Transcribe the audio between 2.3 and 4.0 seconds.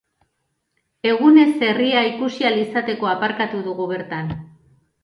ahal izateko aparkatu dugu